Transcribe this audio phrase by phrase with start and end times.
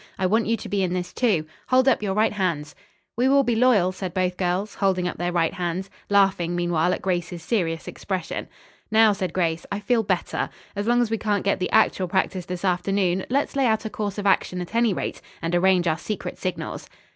[0.17, 1.45] I want you to be in this, too.
[1.67, 2.73] Hold up your right hands."
[3.15, 7.03] "We will be loyal," said both girls, holding up their right hands, laughing meanwhile at
[7.03, 8.47] Grace's serious expression.
[8.89, 10.49] "Now," said Grace, "I feel better.
[10.75, 13.91] As long as we can't get the actual practice this afternoon let's lay out a
[13.91, 16.89] course of action at any rate, and arrange our secret signals."